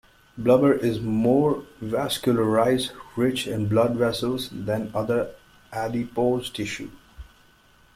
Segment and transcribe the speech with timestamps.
[0.35, 5.35] Blubber is more vascularized-rich in blood vessels-than other
[5.71, 6.89] adipose tissue.